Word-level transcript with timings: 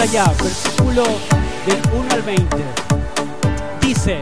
allá, 0.00 0.32
versículo 0.42 1.02
del 1.66 1.78
1 1.92 2.10
al 2.12 2.22
20. 2.22 2.56
Dice, 3.82 4.18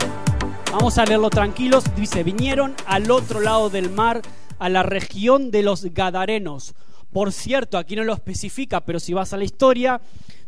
vamos 0.73 0.99
a 0.99 1.05
leerlo 1.05 1.31
tranquilos, 1.31 1.85
dice, 1.95 2.25
vinieron 2.25 2.75
al 2.87 3.11
otro 3.11 3.41
lado 3.41 3.71
del 3.71 3.89
mar, 3.89 4.23
a 4.59 4.69
la 4.69 4.83
región 4.83 5.53
de 5.53 5.63
los 5.63 5.85
Gadarenos. 5.95 6.75
Por 7.13 7.33
cierto, 7.33 7.79
aquí 7.79 7.95
no 7.95 8.03
lo 8.03 8.13
especifica, 8.13 8.81
pero 8.85 8.99
si 8.99 9.15
vas 9.15 9.33
a 9.33 9.37
la 9.37 9.45
historia, 9.45 10.01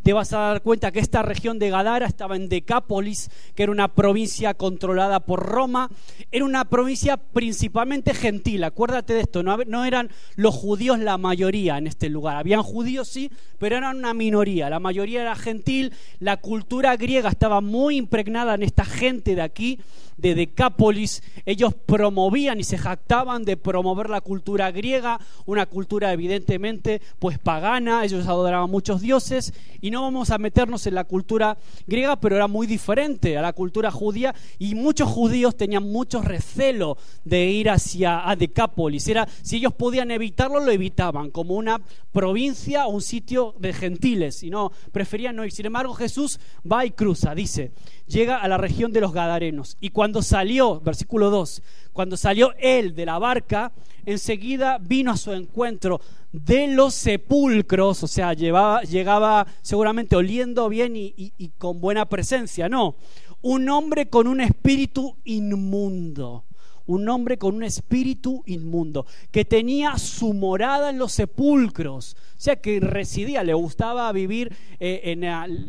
te 0.03 0.13
vas 0.13 0.33
a 0.33 0.39
dar 0.39 0.63
cuenta 0.63 0.93
que 0.93 1.01
esta 1.01 1.23
región 1.23 1.59
de 1.59 1.71
Gadara 1.71 2.07
estaba 2.07 2.37
en 2.37 2.49
Decápolis, 2.49 3.31
que 3.55 3.63
era 3.63 3.73
una 3.73 3.89
provincia 3.89 4.55
controlada 4.55 5.21
por 5.21 5.45
Roma, 5.45 5.91
era 6.31 6.45
una 6.45 6.65
provincia 6.65 7.17
principalmente 7.17 8.15
gentil, 8.15 8.65
acuérdate 8.65 9.15
de 9.15 9.21
esto, 9.21 9.43
no, 9.43 9.85
eran 9.85 10.11
los 10.37 10.55
judíos 10.55 10.99
la 10.99 11.19
mayoría 11.19 11.79
en 11.79 11.87
este 11.87 12.09
lugar, 12.09 12.37
habían 12.37 12.63
judíos 12.63 13.09
sí, 13.09 13.31
pero 13.59 13.77
eran 13.77 13.99
una 13.99 14.15
minoría, 14.15 14.71
la 14.71 14.81
mayoría 14.81 15.23
era 15.23 15.37
gentil, 15.37 15.93
la 16.19 16.39
cultura 16.39 16.97
griega 16.97 17.29
estaba 17.29 17.61
muy 17.61 17.97
impregnada 17.97 18.55
en 18.55 18.63
esta 18.63 18.85
gente 18.85 19.35
de 19.35 19.43
aquí, 19.43 19.79
de 20.17 20.35
Decápolis, 20.35 21.23
ellos 21.47 21.75
promovían 21.75 22.61
y 22.61 22.65
se 22.65 22.79
jactaban 22.79 23.45
de 23.45 23.57
promover 23.57 24.11
la 24.11 24.21
cultura 24.21 24.71
griega, 24.71 25.19
una 25.47 25.67
cultura 25.67 26.13
evidentemente 26.13 27.01
pues 27.19 27.39
pagana, 27.39 28.05
ellos 28.05 28.27
adoraban 28.27 28.71
muchos 28.71 29.01
dioses 29.01 29.55
y 29.81 29.90
no 29.91 30.03
vamos 30.03 30.31
a 30.31 30.39
meternos 30.39 30.87
en 30.87 30.95
la 30.95 31.05
cultura 31.05 31.59
griega, 31.87 32.17
pero 32.17 32.37
era 32.37 32.47
muy 32.47 32.67
diferente 32.67 33.37
a 33.37 33.43
la 33.43 33.53
cultura 33.53 33.91
judía 33.91 34.35
y 34.59 34.75
muchos 34.75 35.09
judíos 35.09 35.57
tenían 35.57 35.91
mucho 35.91 36.23
recelo 36.23 36.97
de 37.25 37.47
ir 37.47 37.71
hacia 37.71 38.29
a 38.29 38.37
Decápolis, 38.37 39.09
era 39.09 39.29
si 39.43 39.57
ellos 39.57 39.75
podían 39.75 40.11
evitarlo 40.11 40.61
lo 40.61 40.71
evitaban 40.71 41.31
como 41.31 41.55
una 41.55 41.81
provincia 42.13 42.87
o 42.87 42.91
un 42.91 43.03
sitio 43.03 43.55
de 43.59 43.73
gentiles 43.73 44.43
y 44.43 44.51
no 44.51 44.73
preferían 44.93 45.37
no 45.37 45.45
ir. 45.45 45.53
Sin 45.53 45.67
embargo, 45.67 45.95
Jesús 45.95 46.41
va 46.71 46.85
y 46.85 46.91
cruza, 46.91 47.35
dice, 47.35 47.73
llega 48.07 48.39
a 48.39 48.49
la 48.49 48.59
región 48.59 48.93
de 48.93 49.01
los 49.01 49.13
Gadarenos. 49.13 49.77
Y 49.81 49.91
cuando 49.91 50.23
salió, 50.23 50.81
versículo 50.81 51.31
2, 51.31 51.63
cuando 51.93 52.17
salió 52.17 52.53
él 52.59 52.95
de 52.95 53.07
la 53.07 53.19
barca, 53.19 53.73
enseguida 54.07 54.79
vino 54.79 55.13
a 55.13 55.17
su 55.17 55.33
encuentro 55.33 56.01
de 56.33 56.69
los 56.69 56.95
sepulcros, 56.95 58.03
o 58.03 58.07
sea, 58.07 58.35
llevaba, 58.35 58.83
llegaba 58.83 59.47
seguramente 59.63 60.17
oliendo 60.17 60.69
bien 60.69 60.97
y, 60.97 61.13
y 61.17 61.49
con 61.59 61.81
buena 61.81 62.07
presencia, 62.07 62.69
no, 62.69 62.97
un 63.43 63.69
hombre 63.69 64.09
con 64.09 64.27
un 64.27 64.41
espíritu 64.41 65.17
inmundo 65.25 66.45
un 66.87 67.09
hombre 67.09 67.39
con 67.39 67.55
un 67.55 67.63
espíritu 67.63 68.43
inmundo, 68.47 69.07
que 69.31 69.45
tenía 69.45 69.99
su 69.99 70.33
morada 70.33 70.91
en 70.91 70.99
los 70.99 71.13
sepulcros, 71.13 72.17
o 72.37 72.41
sea, 72.43 72.57
que 72.57 72.81
residía, 72.81 73.45
le 73.45 73.55
gustaba 73.55 74.11
vivir 74.13 74.55
eh, 74.79 75.01
en, 75.05 75.21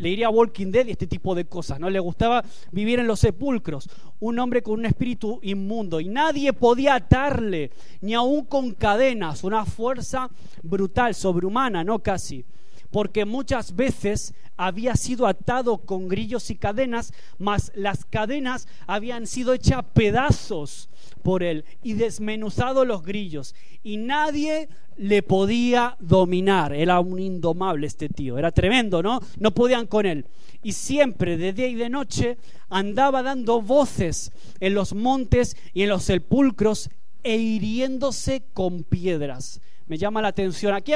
le 0.02 0.10
iría 0.10 0.30
Walking 0.30 0.72
Dead 0.72 0.88
y 0.88 0.92
este 0.92 1.08
tipo 1.08 1.36
de 1.36 1.46
cosas, 1.46 1.80
¿no? 1.80 1.90
Le 1.90 2.00
gustaba 2.00 2.44
vivir 2.72 3.00
en 3.00 3.08
los 3.08 3.20
sepulcros, 3.20 3.90
un 4.20 4.40
hombre 4.40 4.62
con 4.62 4.80
un 4.80 4.86
espíritu 4.86 5.40
inmundo, 5.44 6.00
y 6.00 6.08
nadie 6.08 6.54
podía 6.54 6.96
atarle, 6.96 7.72
ni 8.02 8.14
aún 8.14 8.46
con 8.46 8.72
cadenas, 8.72 9.44
una 9.44 9.66
fuerza 9.66 10.30
brutal, 10.64 11.14
sobrehumana, 11.14 11.84
¿no? 11.84 12.00
Casi 12.00 12.46
porque 12.92 13.26
muchas 13.26 13.76
veces 13.76 14.34
había 14.58 14.96
sido 14.96 15.26
atado 15.26 15.80
con 15.80 16.08
grillos 16.08 16.52
y 16.52 16.56
cadenas, 16.56 17.14
mas 17.40 17.72
las 17.74 18.06
cadenas 18.06 18.68
habían 18.86 19.26
sido 19.26 19.54
hechas 19.54 19.84
pedazos 19.94 20.90
por 21.24 21.42
él 21.42 21.66
y 21.82 21.94
desmenuzado 21.94 22.86
los 22.86 23.04
grillos 23.04 23.56
y 23.82 23.98
nadie 23.98 24.70
le 24.98 25.24
podía 25.24 25.98
dominar. 26.00 26.74
Era 26.74 27.00
un 27.00 27.18
indomable 27.20 27.88
este 27.88 28.10
tío, 28.10 28.38
era 28.38 28.52
tremendo, 28.52 29.02
¿no? 29.02 29.20
No 29.40 29.52
podían 29.52 29.88
con 29.88 30.06
él. 30.06 30.26
Y 30.62 30.74
siempre, 30.74 31.38
de 31.38 31.54
día 31.54 31.68
y 31.68 31.76
de 31.76 31.90
noche, 31.90 32.38
andaba 32.70 33.24
dando 33.24 33.62
voces 33.62 34.32
en 34.60 34.76
los 34.76 34.94
montes 34.94 35.58
y 35.74 35.84
en 35.84 35.90
los 35.90 36.04
sepulcros 36.04 36.90
e 37.24 37.38
hiriéndose 37.38 38.44
con 38.54 38.84
piedras 38.84 39.62
me 39.88 39.98
llama 39.98 40.22
la 40.22 40.30
atención. 40.30 40.74
Aquí 40.74 40.94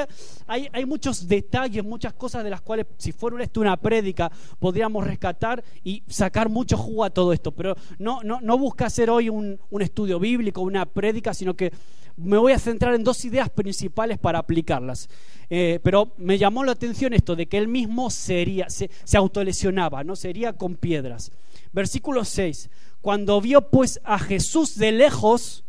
hay, 0.47 0.68
hay, 0.72 0.85
muchos 0.85 1.28
detalles, 1.28 1.84
muchas 1.84 2.13
cosas 2.13 2.44
de 2.44 2.50
las 2.50 2.62
cuales, 2.62 2.85
si 2.97 3.12
fuera 3.12 3.44
esto 3.44 3.62
una 3.62 3.78
prédica, 3.78 4.31
podríamos 4.59 5.06
rescatar 5.06 5.63
y 5.84 6.03
sacar 6.07 6.50
mucho 6.50 6.78
jugo 6.78 7.03
a 7.03 7.09
todo 7.09 7.34
esto. 7.34 7.51
Pero 7.51 7.75
no, 8.00 8.22
no, 8.24 8.40
no 8.41 8.57
busca 8.57 8.85
hacer 8.85 9.09
hoy 9.09 9.29
un, 9.29 9.59
un 9.69 9.81
estudio 9.81 10.19
bíblico, 10.19 10.62
una 10.62 10.85
prédica, 10.85 11.34
sino 11.34 11.53
que 11.56 11.72
me 12.18 12.38
voy 12.38 12.53
a 12.53 12.59
centrar 12.59 12.94
en 12.95 13.03
dos 13.03 13.25
ideas 13.25 13.50
principales 13.50 14.18
para 14.18 14.40
aplicarlas. 14.40 15.09
Eh, 15.50 15.79
pero 15.84 16.13
me 16.18 16.38
llamó 16.38 16.63
la 16.63 16.72
atención 16.72 17.13
esto 17.13 17.35
de 17.35 17.47
que 17.47 17.57
él 17.57 17.68
mismo 17.68 18.09
sería, 18.09 18.69
se, 18.69 18.90
se 19.03 19.18
autolesionaba, 19.18 20.03
¿no? 20.03 20.16
Sería 20.16 20.53
con 20.53 20.75
piedras. 20.75 21.31
Versículo 21.74 22.24
6. 22.24 22.69
Cuando 23.01 23.40
vio 23.41 23.69
pues 23.69 24.00
a 24.03 24.18
Jesús 24.18 24.78
de 24.78 24.91
lejos, 24.91 25.63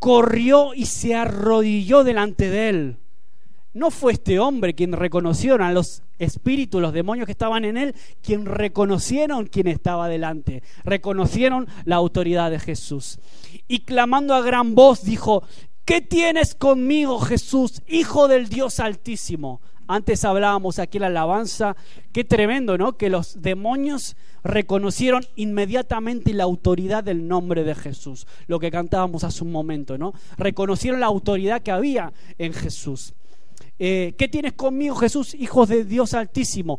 corrió 0.00 0.74
y 0.74 0.86
se 0.86 1.14
arrodilló 1.14 2.02
delante 2.02 2.50
de 2.50 2.68
él. 2.70 2.96
No 3.72 3.92
fue 3.92 4.14
este 4.14 4.40
hombre 4.40 4.74
quien 4.74 4.92
reconocieron 4.92 5.62
a 5.62 5.72
los 5.72 6.02
espíritus, 6.18 6.82
los 6.82 6.92
demonios 6.92 7.26
que 7.26 7.32
estaban 7.32 7.64
en 7.64 7.76
él, 7.76 7.94
quien 8.20 8.46
reconocieron 8.46 9.46
quien 9.46 9.68
estaba 9.68 10.08
delante, 10.08 10.64
reconocieron 10.82 11.68
la 11.84 11.96
autoridad 11.96 12.50
de 12.50 12.58
Jesús. 12.58 13.20
Y 13.68 13.80
clamando 13.80 14.34
a 14.34 14.42
gran 14.42 14.74
voz 14.74 15.04
dijo, 15.04 15.44
¿qué 15.84 16.00
tienes 16.00 16.56
conmigo 16.56 17.20
Jesús, 17.20 17.80
Hijo 17.86 18.26
del 18.26 18.48
Dios 18.48 18.80
Altísimo? 18.80 19.60
Antes 19.90 20.24
hablábamos 20.24 20.78
aquí 20.78 21.00
la 21.00 21.08
alabanza, 21.08 21.74
qué 22.12 22.22
tremendo, 22.22 22.78
¿no? 22.78 22.96
Que 22.96 23.10
los 23.10 23.42
demonios 23.42 24.16
reconocieron 24.44 25.24
inmediatamente 25.34 26.32
la 26.32 26.44
autoridad 26.44 27.02
del 27.02 27.26
nombre 27.26 27.64
de 27.64 27.74
Jesús, 27.74 28.28
lo 28.46 28.60
que 28.60 28.70
cantábamos 28.70 29.24
hace 29.24 29.42
un 29.42 29.50
momento, 29.50 29.98
¿no? 29.98 30.14
Reconocieron 30.38 31.00
la 31.00 31.06
autoridad 31.06 31.62
que 31.62 31.72
había 31.72 32.12
en 32.38 32.52
Jesús. 32.52 33.14
Eh, 33.80 34.14
¿Qué 34.16 34.28
tienes 34.28 34.52
conmigo, 34.52 34.94
Jesús, 34.94 35.34
hijo 35.34 35.66
de 35.66 35.84
Dios 35.84 36.14
Altísimo? 36.14 36.78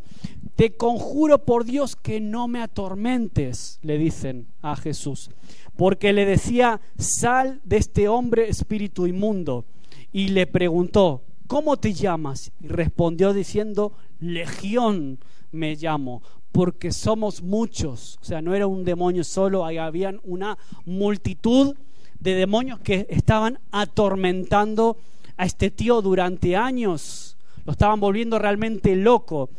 Te 0.55 0.77
conjuro 0.77 1.43
por 1.43 1.65
Dios 1.65 1.97
que 1.97 2.21
no 2.21 2.47
me 2.47 2.61
atormentes, 2.61 3.79
le 3.81 3.97
dicen 3.97 4.47
a 4.61 4.77
Jesús, 4.77 5.31
porque 5.75 6.13
le 6.13 6.25
decía, 6.25 6.79
sal 6.97 7.59
de 7.65 7.75
este 7.75 8.07
hombre 8.07 8.47
espíritu 8.47 9.05
inmundo. 9.05 9.65
Y 10.13 10.29
le 10.29 10.47
preguntó, 10.47 11.23
¿cómo 11.51 11.75
te 11.75 11.91
llamas? 11.91 12.53
Y 12.61 12.69
respondió 12.69 13.33
diciendo, 13.33 13.91
Legión 14.21 15.19
me 15.51 15.75
llamo, 15.75 16.23
porque 16.53 16.93
somos 16.93 17.43
muchos. 17.43 18.17
O 18.21 18.23
sea, 18.23 18.41
no 18.41 18.55
era 18.55 18.67
un 18.67 18.85
demonio 18.85 19.25
solo, 19.25 19.65
ahí 19.65 19.77
habían 19.77 20.21
una 20.23 20.57
multitud 20.85 21.75
de 22.21 22.35
demonios 22.35 22.79
que 22.79 23.05
estaban 23.09 23.59
atormentando 23.69 24.95
a 25.35 25.45
este 25.45 25.71
tío 25.71 26.01
durante 26.01 26.55
años. 26.55 27.35
Lo 27.65 27.73
estaban 27.73 27.99
volviendo 27.99 28.39
realmente 28.39 28.95
loco. 28.95 29.49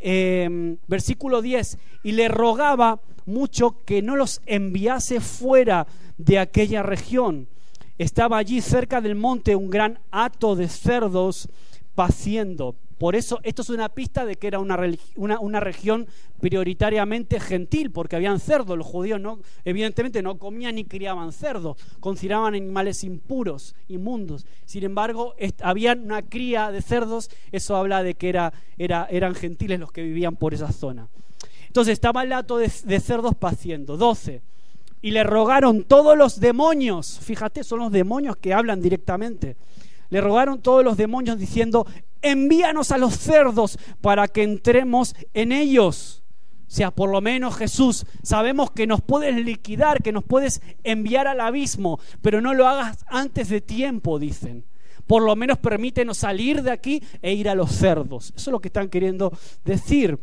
Em, 0.00 0.78
versículo 0.88 1.42
10, 1.42 1.76
y 2.02 2.12
le 2.12 2.28
rogaba 2.28 3.02
mucho 3.26 3.84
que 3.84 4.00
no 4.00 4.16
los 4.16 4.40
enviase 4.46 5.20
fuera 5.20 5.86
de 6.16 6.38
aquella 6.38 6.82
región 6.82 7.46
estaba 7.98 8.38
allí 8.38 8.60
cerca 8.60 9.00
del 9.00 9.14
monte 9.14 9.56
un 9.56 9.70
gran 9.70 9.98
hato 10.10 10.56
de 10.56 10.68
cerdos 10.68 11.48
paciendo. 11.94 12.74
Por 12.98 13.14
eso 13.14 13.40
esto 13.42 13.60
es 13.60 13.68
una 13.68 13.90
pista 13.90 14.24
de 14.24 14.36
que 14.36 14.46
era 14.46 14.58
una, 14.58 14.78
una, 15.16 15.60
región 15.60 16.06
prioritariamente 16.40 17.38
gentil, 17.40 17.90
porque 17.90 18.16
habían 18.16 18.40
cerdos. 18.40 18.78
Los 18.78 18.86
judíos 18.86 19.20
no, 19.20 19.40
evidentemente 19.66 20.22
no 20.22 20.38
comían 20.38 20.76
ni 20.76 20.84
criaban 20.84 21.32
cerdos, 21.32 21.76
consideraban 22.00 22.54
animales 22.54 23.04
impuros, 23.04 23.74
inmundos. 23.88 24.46
Sin 24.64 24.82
embargo, 24.84 25.34
había 25.62 25.92
una 25.92 26.22
cría 26.22 26.70
de 26.70 26.80
cerdos, 26.80 27.30
eso 27.52 27.76
habla 27.76 28.02
de 28.02 28.14
que 28.14 28.30
era, 28.30 28.54
era, 28.78 29.06
eran 29.10 29.34
gentiles 29.34 29.78
los 29.78 29.92
que 29.92 30.02
vivían 30.02 30.36
por 30.36 30.54
esa 30.54 30.72
zona. 30.72 31.08
Entonces 31.66 31.92
estaba 31.92 32.22
el 32.22 32.32
hato 32.32 32.56
de, 32.56 32.72
de 32.84 33.00
cerdos 33.00 33.34
paciendo. 33.34 33.98
12 33.98 34.40
y 35.06 35.12
le 35.12 35.22
rogaron 35.22 35.84
todos 35.84 36.18
los 36.18 36.40
demonios, 36.40 37.20
fíjate, 37.22 37.62
son 37.62 37.78
los 37.78 37.92
demonios 37.92 38.38
que 38.38 38.52
hablan 38.52 38.82
directamente. 38.82 39.56
Le 40.08 40.20
rogaron 40.20 40.60
todos 40.60 40.82
los 40.82 40.96
demonios 40.96 41.38
diciendo, 41.38 41.86
envíanos 42.22 42.90
a 42.90 42.98
los 42.98 43.16
cerdos 43.16 43.78
para 44.00 44.26
que 44.26 44.42
entremos 44.42 45.14
en 45.32 45.52
ellos. 45.52 46.24
O 46.66 46.70
sea, 46.72 46.90
por 46.90 47.08
lo 47.08 47.20
menos 47.20 47.54
Jesús, 47.54 48.04
sabemos 48.24 48.72
que 48.72 48.88
nos 48.88 49.00
puedes 49.00 49.36
liquidar, 49.36 50.02
que 50.02 50.10
nos 50.10 50.24
puedes 50.24 50.60
enviar 50.82 51.28
al 51.28 51.40
abismo, 51.40 52.00
pero 52.20 52.40
no 52.40 52.52
lo 52.52 52.66
hagas 52.66 53.04
antes 53.06 53.48
de 53.48 53.60
tiempo, 53.60 54.18
dicen. 54.18 54.64
Por 55.06 55.22
lo 55.22 55.36
menos 55.36 55.58
permítenos 55.58 56.18
salir 56.18 56.64
de 56.64 56.72
aquí 56.72 57.00
e 57.22 57.32
ir 57.32 57.48
a 57.48 57.54
los 57.54 57.70
cerdos. 57.70 58.32
Eso 58.34 58.50
es 58.50 58.52
lo 58.52 58.58
que 58.58 58.70
están 58.70 58.88
queriendo 58.88 59.30
decir. 59.64 60.18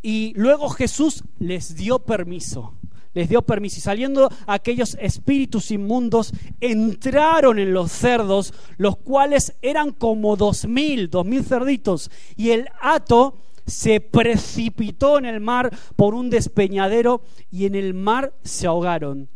Y 0.00 0.32
luego 0.36 0.68
Jesús 0.68 1.24
les 1.40 1.74
dio 1.74 1.98
permiso 1.98 2.78
les 3.14 3.28
dio 3.28 3.42
permiso. 3.42 3.78
Y 3.78 3.82
saliendo 3.82 4.30
aquellos 4.46 4.96
espíritus 5.00 5.70
inmundos, 5.70 6.32
entraron 6.60 7.58
en 7.58 7.72
los 7.72 7.92
cerdos, 7.92 8.54
los 8.76 8.96
cuales 8.96 9.54
eran 9.62 9.92
como 9.92 10.36
dos 10.36 10.66
mil, 10.66 11.10
dos 11.10 11.26
mil 11.26 11.44
cerditos. 11.44 12.10
Y 12.36 12.50
el 12.50 12.68
hato 12.80 13.36
se 13.66 14.00
precipitó 14.00 15.18
en 15.18 15.24
el 15.24 15.40
mar 15.40 15.70
por 15.96 16.14
un 16.14 16.30
despeñadero 16.30 17.22
y 17.50 17.66
en 17.66 17.74
el 17.74 17.94
mar 17.94 18.32
se 18.42 18.66
ahogaron. 18.66 19.28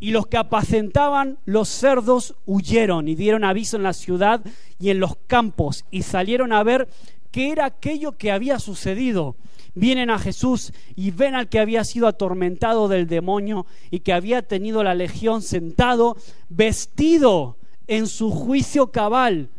Y 0.00 0.12
los 0.12 0.28
que 0.28 0.36
apacentaban 0.36 1.38
los 1.44 1.68
cerdos 1.68 2.36
huyeron 2.46 3.08
y 3.08 3.16
dieron 3.16 3.42
aviso 3.42 3.76
en 3.76 3.82
la 3.82 3.92
ciudad 3.92 4.42
y 4.78 4.90
en 4.90 5.00
los 5.00 5.16
campos 5.26 5.84
y 5.90 6.02
salieron 6.02 6.52
a 6.52 6.62
ver 6.62 6.88
qué 7.32 7.50
era 7.50 7.64
aquello 7.64 8.12
que 8.16 8.30
había 8.30 8.60
sucedido. 8.60 9.34
Vienen 9.74 10.10
a 10.10 10.18
Jesús 10.18 10.72
y 10.96 11.10
ven 11.10 11.34
al 11.34 11.48
que 11.48 11.60
había 11.60 11.84
sido 11.84 12.06
atormentado 12.06 12.88
del 12.88 13.06
demonio 13.06 13.66
y 13.90 14.00
que 14.00 14.12
había 14.12 14.42
tenido 14.42 14.82
la 14.82 14.94
legión 14.94 15.42
sentado, 15.42 16.16
vestido 16.48 17.56
en 17.86 18.06
su 18.06 18.30
juicio 18.30 18.90
cabal 18.90 19.50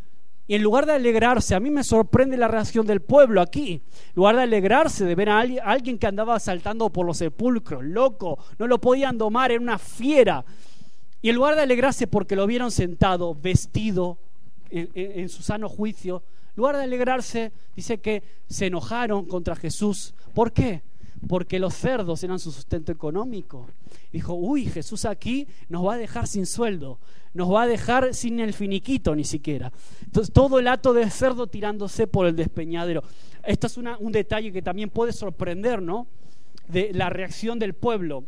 y 0.49 0.55
en 0.55 0.63
lugar 0.63 0.87
de 0.87 0.93
alegrarse, 0.93 1.53
a 1.53 1.59
mí 1.59 1.69
me 1.69 1.83
sorprende 1.83 2.35
la 2.35 2.47
reacción 2.47 2.87
del 2.87 3.01
pueblo 3.01 3.39
aquí. 3.39 3.83
En 4.07 4.15
lugar 4.15 4.35
de 4.35 4.41
alegrarse 4.41 5.05
de 5.05 5.13
ver 5.13 5.29
a 5.29 5.39
alguien 5.39 5.99
que 5.99 6.07
andaba 6.07 6.39
saltando 6.39 6.89
por 6.89 7.05
los 7.05 7.17
sepulcros, 7.17 7.83
loco, 7.83 8.39
no 8.57 8.65
lo 8.65 8.81
podían 8.81 9.19
domar, 9.19 9.51
era 9.51 9.61
una 9.61 9.77
fiera. 9.77 10.43
Y 11.21 11.29
en 11.29 11.35
lugar 11.35 11.53
de 11.55 11.61
alegrarse 11.61 12.07
porque 12.07 12.35
lo 12.35 12.47
vieron 12.47 12.71
sentado, 12.71 13.35
vestido, 13.35 14.17
en, 14.71 15.29
su 15.29 15.43
sano 15.43 15.69
juicio, 15.69 16.23
en 16.33 16.38
lugar 16.55 16.77
de 16.77 16.83
alegrarse, 16.83 17.51
dice 17.75 17.99
que 17.99 18.23
se 18.47 18.67
enojaron 18.67 19.25
contra 19.25 19.55
Jesús. 19.55 20.13
¿Por 20.33 20.51
qué? 20.51 20.81
Porque 21.27 21.59
los 21.59 21.73
cerdos 21.73 22.23
eran 22.23 22.39
su 22.39 22.51
sustento 22.51 22.91
económico. 22.91 23.67
Dijo, 24.11 24.33
uy, 24.33 24.65
Jesús 24.65 25.05
aquí 25.05 25.47
nos 25.67 25.85
va 25.85 25.95
a 25.95 25.97
dejar 25.97 26.27
sin 26.27 26.45
sueldo 26.45 26.99
nos 27.33 27.51
va 27.51 27.63
a 27.63 27.67
dejar 27.67 28.13
sin 28.13 28.39
el 28.39 28.53
finiquito 28.53 29.15
ni 29.15 29.23
siquiera. 29.23 29.71
Todo 30.33 30.59
el 30.59 30.67
hato 30.67 30.93
de 30.93 31.09
cerdo 31.09 31.47
tirándose 31.47 32.07
por 32.07 32.25
el 32.25 32.35
despeñadero. 32.35 33.03
Esto 33.43 33.67
es 33.67 33.77
un 33.77 34.11
detalle 34.11 34.51
que 34.51 34.61
también 34.61 34.89
puede 34.89 35.13
sorprender, 35.13 35.81
¿no? 35.81 36.07
De 36.67 36.91
la 36.93 37.09
reacción 37.09 37.59
del 37.59 37.73
pueblo. 37.73 38.23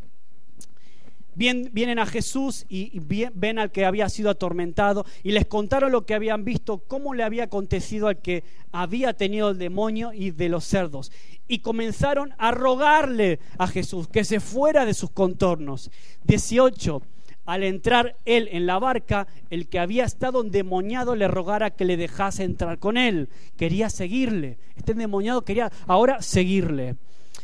Vienen 1.35 1.99
a 1.99 2.05
Jesús 2.05 2.65
y, 2.69 2.99
ven 3.33 3.59
al 3.59 3.71
que 3.71 3.85
había 3.85 4.09
sido 4.09 4.29
atormentado 4.29 5.05
y 5.23 5.31
les 5.31 5.45
contaron 5.45 5.91
lo 5.91 6.05
que 6.05 6.13
habían 6.13 6.43
visto, 6.43 6.79
cómo 6.79 7.13
le 7.13 7.23
había 7.23 7.45
acontecido 7.45 8.07
al 8.07 8.21
que 8.21 8.43
había 8.71 9.13
tenido 9.13 9.49
el 9.49 9.57
demonio 9.57 10.13
y 10.13 10.31
de 10.31 10.49
los 10.49 10.65
cerdos. 10.65 11.11
Y 11.47 11.59
comenzaron 11.59 12.33
a 12.37 12.51
rogarle 12.51 13.39
a 13.57 13.67
Jesús 13.67 14.07
que 14.07 14.23
se 14.23 14.39
fuera 14.39 14.85
de 14.85 14.93
sus 14.93 15.11
contornos. 15.11 15.91
18 16.23 17.01
al 17.45 17.63
entrar 17.63 18.15
él 18.25 18.47
en 18.51 18.65
la 18.65 18.79
barca, 18.79 19.27
el 19.49 19.67
que 19.67 19.79
había 19.79 20.05
estado 20.05 20.41
endemoniado 20.41 21.15
le 21.15 21.27
rogara 21.27 21.71
que 21.71 21.85
le 21.85 21.97
dejase 21.97 22.43
entrar 22.43 22.79
con 22.79 22.97
él. 22.97 23.29
Quería 23.57 23.89
seguirle. 23.89 24.57
Este 24.75 24.91
endemoniado 24.91 25.43
quería 25.43 25.71
ahora 25.87 26.21
seguirle. 26.21 26.95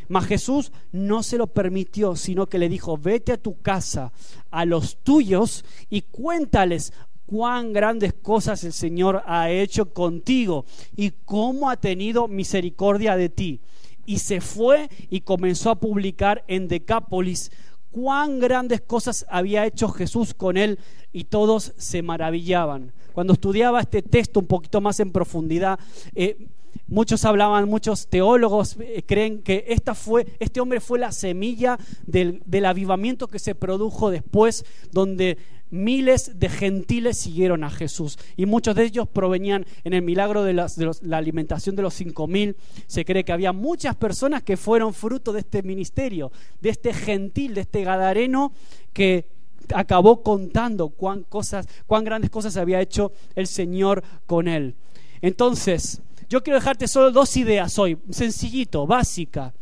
Mas 0.07 0.25
Jesús 0.25 0.71
no 0.91 1.23
se 1.23 1.37
lo 1.37 1.47
permitió, 1.47 2.15
sino 2.15 2.47
que 2.47 2.59
le 2.59 2.69
dijo, 2.69 2.97
vete 2.97 3.33
a 3.33 3.37
tu 3.37 3.61
casa, 3.61 4.13
a 4.51 4.65
los 4.65 4.97
tuyos, 4.97 5.65
y 5.89 6.01
cuéntales 6.01 6.93
cuán 7.25 7.73
grandes 7.73 8.13
cosas 8.13 8.63
el 8.63 8.73
Señor 8.73 9.21
ha 9.25 9.51
hecho 9.51 9.93
contigo 9.93 10.65
y 10.95 11.11
cómo 11.25 11.69
ha 11.69 11.77
tenido 11.77 12.27
misericordia 12.27 13.15
de 13.17 13.29
ti. 13.29 13.61
Y 14.05 14.19
se 14.19 14.39
fue 14.39 14.89
y 15.09 15.21
comenzó 15.21 15.69
a 15.69 15.79
publicar 15.79 16.45
en 16.47 16.69
Decápolis 16.69 17.51
cuán 17.91 18.39
grandes 18.39 18.79
cosas 18.81 19.25
había 19.29 19.65
hecho 19.65 19.89
Jesús 19.89 20.33
con 20.33 20.55
él 20.55 20.79
y 21.11 21.25
todos 21.25 21.73
se 21.77 22.01
maravillaban. 22.01 22.93
Cuando 23.11 23.33
estudiaba 23.33 23.81
este 23.81 24.01
texto 24.01 24.39
un 24.39 24.47
poquito 24.47 24.79
más 24.79 24.99
en 25.01 25.11
profundidad, 25.11 25.79
eh, 26.15 26.47
muchos 26.87 27.25
hablaban, 27.25 27.69
muchos 27.69 28.07
teólogos 28.07 28.77
eh, 28.79 29.03
creen 29.05 29.41
que 29.41 29.65
esta 29.67 29.95
fue, 29.95 30.27
este 30.39 30.59
hombre 30.59 30.79
fue 30.79 30.99
la 30.99 31.11
semilla 31.11 31.77
del, 32.05 32.41
avivamiento 32.65 33.27
que 33.27 33.39
se 33.39 33.55
produjo 33.55 34.09
después, 34.09 34.65
donde 34.91 35.37
miles 35.69 36.39
de 36.39 36.49
gentiles 36.49 37.17
siguieron 37.17 37.63
a 37.63 37.69
Jesús 37.69 38.17
y 38.37 38.45
muchos 38.45 38.75
de 38.75 38.85
ellos 38.85 39.07
provenían 39.07 39.65
en 39.83 39.93
el 39.93 40.01
milagro 40.01 40.43
de, 40.43 40.53
la 40.53 41.17
alimentación 41.17 41.75
de 41.75 41.81
los 41.81 41.93
cinco 41.93 42.27
mil. 42.27 42.55
Se 42.87 43.05
cree 43.05 43.25
que 43.25 43.33
había 43.33 43.51
muchas 43.51 43.95
personas 43.95 44.43
que 44.43 44.57
fueron 44.57 44.93
fruto 44.93 45.33
de 45.33 45.39
este 45.39 45.63
ministerio, 45.63 46.31
de 46.61 46.69
este 46.69 46.93
gentil, 46.93 47.53
de 47.53 47.61
este 47.61 47.83
gadareno 47.83 48.53
que 48.93 49.27
acabó 49.73 50.23
contando 50.23 50.89
cuán, 50.89 51.23
cosas, 51.23 51.67
cuán 51.85 52.03
grandes 52.03 52.29
cosas 52.29 52.57
había 52.57 52.81
hecho 52.81 53.11
el 53.35 53.47
Señor 53.47 54.03
con 54.25 54.47
él. 54.47 54.75
Entonces, 55.21 56.01
yo 56.29 56.43
quiero 56.43 56.59
dejarte 56.59 56.87
solo 56.87 57.11
dos 57.11 57.35
ideas 57.37 57.77
hoy, 57.79 57.97
sencillito, 58.09 58.85
básica. 58.85 59.53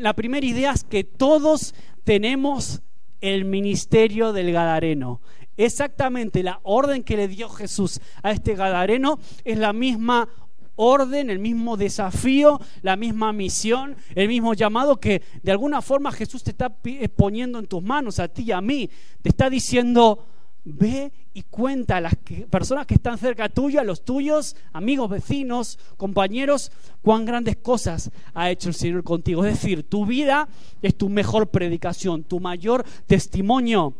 la 0.00 0.14
primera 0.14 0.46
idea 0.46 0.72
es 0.72 0.84
que 0.84 1.04
todos 1.04 1.74
tenemos 2.04 2.82
el 3.20 3.44
ministerio 3.44 4.32
del 4.32 4.52
Gadareno. 4.52 5.20
Exactamente 5.56 6.42
la 6.42 6.60
orden 6.62 7.02
que 7.02 7.16
le 7.16 7.28
dio 7.28 7.48
Jesús 7.48 8.00
a 8.22 8.30
este 8.30 8.54
Gadareno 8.54 9.18
es 9.44 9.58
la 9.58 9.72
misma 9.72 10.28
orden, 10.76 11.30
el 11.30 11.40
mismo 11.40 11.76
desafío, 11.76 12.60
la 12.82 12.96
misma 12.96 13.32
misión, 13.32 13.96
el 14.14 14.28
mismo 14.28 14.54
llamado 14.54 15.00
que 15.00 15.22
de 15.42 15.50
alguna 15.50 15.82
forma 15.82 16.12
Jesús 16.12 16.44
te 16.44 16.52
está 16.52 16.76
eh, 16.84 17.08
poniendo 17.08 17.58
en 17.58 17.66
tus 17.66 17.82
manos, 17.82 18.20
a 18.20 18.28
ti 18.28 18.44
y 18.44 18.52
a 18.52 18.60
mí. 18.60 18.88
Te 19.20 19.30
está 19.30 19.50
diciendo, 19.50 20.24
ve 20.64 21.12
y 21.34 21.42
cuenta 21.42 21.96
a 21.96 22.00
las 22.00 22.14
personas 22.50 22.86
que 22.86 22.94
están 22.94 23.18
cerca 23.18 23.48
tuyo, 23.48 23.80
a 23.80 23.84
los 23.84 24.04
tuyos, 24.04 24.56
amigos, 24.72 25.08
vecinos, 25.08 25.78
compañeros, 25.96 26.72
cuán 27.02 27.24
grandes 27.24 27.56
cosas 27.56 28.10
ha 28.34 28.50
hecho 28.50 28.68
el 28.68 28.74
Señor 28.74 29.04
contigo. 29.04 29.44
Es 29.44 29.54
decir, 29.54 29.88
tu 29.88 30.06
vida 30.06 30.48
es 30.82 30.96
tu 30.96 31.08
mejor 31.08 31.48
predicación, 31.48 32.24
tu 32.24 32.40
mayor 32.40 32.84
testimonio. 33.06 33.94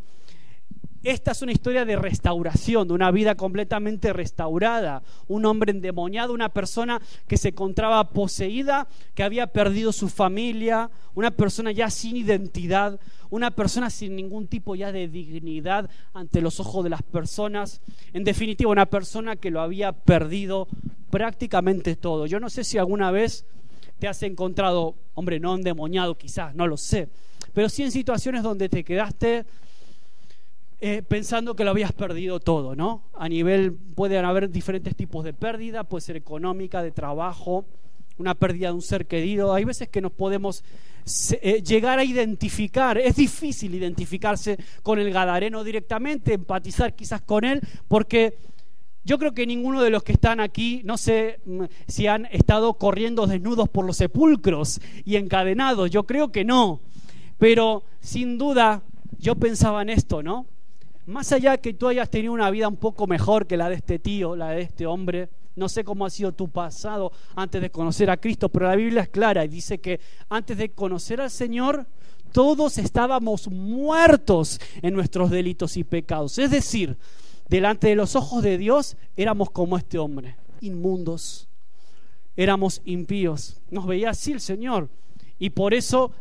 Esta 1.05 1.31
es 1.31 1.43
una 1.43 1.53
historia 1.53 1.85
de 1.85 1.95
restauración, 1.95 2.89
de 2.89 2.95
una 2.95 3.13
vida 3.13 3.37
completamente 3.37 4.13
restaurada. 4.13 5.03
Un 5.29 5.47
hombre 5.47 5.71
endemoniado, 5.71 6.33
una 6.33 6.49
persona 6.49 7.01
que 7.29 7.37
se 7.37 7.51
encontraba 7.51 8.11
poseída, 8.11 8.89
que 9.15 9.23
había 9.23 9.47
perdido 9.47 9.93
su 9.93 10.09
familia, 10.09 10.91
una 11.15 11.31
persona 11.31 11.71
ya 11.71 11.89
sin 11.89 12.17
identidad, 12.17 12.99
una 13.31 13.53
persona 13.53 13.91
sin 13.91 14.17
ningún 14.17 14.49
tipo 14.49 14.75
ya 14.75 14.91
de 14.91 15.07
dignidad 15.07 15.89
ante 16.15 16.41
los 16.41 16.59
ojos 16.59 16.83
de 16.83 16.91
las 16.91 17.03
personas. 17.03 17.81
En 18.13 18.25
definitiva, 18.25 18.71
una 18.71 18.87
persona 18.87 19.37
que 19.37 19.53
lo 19.53 19.61
había 19.61 19.93
perdido 19.93 20.67
prácticamente 21.11 21.95
todo. 21.95 22.27
Yo 22.27 22.41
no 22.41 22.51
sé 22.51 22.65
si 22.65 22.77
alguna 22.77 23.13
vez 23.13 23.47
te 24.01 24.09
has 24.09 24.23
encontrado, 24.25 24.97
hombre, 25.15 25.39
no 25.39 25.55
endemoniado 25.55 26.17
quizás, 26.17 26.57
no 26.57 26.67
lo 26.67 26.77
sé, 26.77 27.09
pero 27.53 27.69
sí 27.69 27.85
en 27.85 27.93
situaciones 27.93 28.43
donde 28.43 28.69
te 28.69 28.85
quedaste 28.85 29.47
eh, 30.81 31.03
pensando 31.03 31.57
que 31.57 31.65
lo 31.65 31.71
habías 31.71 31.93
perdido 31.93 32.39
todo, 32.39 32.77
¿no? 32.77 33.03
A 33.15 33.29
nivel, 33.29 33.73
pueden 33.73 34.25
haber 34.25 34.49
diferentes 34.49 34.95
tipos 34.95 35.25
de 35.25 35.33
pérdida, 35.33 35.83
puede 35.83 36.03
ser 36.03 36.17
económica, 36.17 36.83
de 36.83 36.93
trabajo, 36.93 37.65
una 38.17 38.35
pérdida 38.35 38.69
de 38.69 38.75
un 38.75 38.83
ser 38.83 39.07
querido. 39.07 39.53
Hay 39.55 39.65
veces 39.65 39.89
que 39.89 40.01
nos 40.01 40.13
podemos 40.13 40.63
eh, 41.41 41.63
llegar 41.63 41.99
a 41.99 42.05
identificar, 42.05 42.97
es 42.99 43.17
difícil 43.17 43.75
identificarse 43.75 44.59
con 44.83 44.99
el 44.99 45.11
Gadareno 45.11 45.65
directamente, 45.65 46.35
empatizar 46.35 46.95
quizás 46.95 47.23
con 47.23 47.45
él, 47.45 47.61
porque 47.89 48.37
yo 49.05 49.19
creo 49.19 49.33
que 49.33 49.47
ninguno 49.47 49.83
de 49.83 49.91
los 49.91 50.03
que 50.05 50.13
están 50.13 50.39
aquí, 50.39 50.83
no 50.85 50.99
sé 50.99 51.41
mm, 51.45 51.65
si 51.87 52.07
han 52.07 52.27
estado 52.27 52.75
corriendo 52.75 53.27
desnudos 53.27 53.69
por 53.69 53.85
los 53.85 53.97
sepulcros 53.97 54.81
y 55.05 55.17
encadenados, 55.17 55.91
yo 55.91 56.05
creo 56.05 56.31
que 56.31 56.45
no, 56.45 56.81
pero 57.39 57.83
sin 58.01 58.39
duda 58.39 58.83
yo 59.19 59.35
pensaba 59.35 59.83
en 59.83 59.89
esto, 59.89 60.23
¿no? 60.23 60.47
Más 61.09 61.33
allá 61.33 61.57
que 61.57 61.73
tú 61.73 61.89
hayas 61.89 62.11
tenido 62.11 62.35
una 62.35 62.51
vida 62.51 62.69
un 62.69 62.77
poco 62.77 63.07
mejor 63.07 63.47
que 63.47 63.57
la 63.57 63.71
de 63.71 63.77
este 63.77 63.99
tío, 63.99 64.37
la 64.37 64.51
de 64.51 64.61
este 64.61 64.85
hombre, 64.85 65.31
no 65.57 65.67
sé 65.67 65.83
cómo 65.83 66.05
ha 66.05 66.11
sido 66.11 66.33
tu 66.33 66.51
pasado 66.51 67.13
antes 67.35 67.63
de 67.63 67.71
conocer 67.71 68.11
a 68.11 68.19
Cristo, 68.19 68.51
pero 68.51 68.67
la 68.67 68.77
Biblia 68.77 69.01
es 69.01 69.09
clara 69.09 69.43
y 69.43 69.49
dice 69.49 69.79
que 69.79 70.01
antes 70.29 70.59
de 70.59 70.69
conocer 70.73 71.23
al 71.23 71.31
Señor, 71.31 71.87
todos 72.31 72.77
estábamos 72.77 73.49
muertos 73.49 74.61
en 74.83 74.93
nuestros 74.93 75.31
delitos 75.31 75.79
y 75.79 75.85
pecados. 75.85 76.37
Es 76.37 76.51
decir, 76.51 76.99
delante 77.49 77.89
de 77.89 77.95
los 77.95 78.15
ojos 78.15 78.43
de 78.43 78.59
Dios 78.59 78.99
éramos 79.17 79.49
como 79.51 79.79
este 79.79 79.97
hombre, 79.97 80.37
inmundos, 80.61 81.49
éramos 82.37 82.83
impíos. 82.85 83.63
Nos 83.71 83.87
veía 83.87 84.11
así 84.11 84.33
el 84.33 84.43
Señor. 84.43 84.91
Y 85.39 85.49
por 85.49 85.73
eso 85.73 86.13